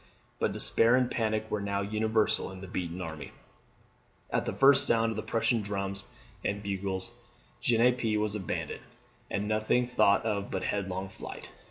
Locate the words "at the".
4.31-4.51